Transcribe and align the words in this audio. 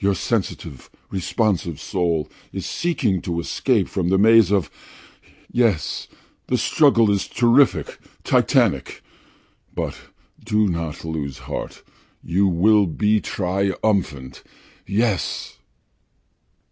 "Your 0.00 0.16
sensitive, 0.16 0.90
responsive 1.12 1.80
soul 1.80 2.28
is 2.52 2.66
seeking 2.66 3.22
to 3.22 3.38
escape 3.38 3.86
from 3.86 4.08
the 4.08 4.18
maze 4.18 4.50
of 4.50 4.68
Yes, 5.52 6.08
the 6.48 6.58
struggle 6.58 7.08
is 7.08 7.28
terrific, 7.28 8.00
titanic. 8.24 9.00
But 9.72 9.94
do 10.42 10.66
not 10.66 11.04
lose 11.04 11.38
heart, 11.46 11.84
you 12.20 12.48
will 12.48 12.86
be 12.86 13.20
triumphant! 13.20 14.42
Yes!" 14.88 15.58